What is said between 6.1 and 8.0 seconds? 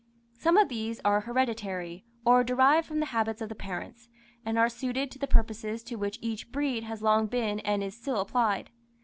each breed has long been and is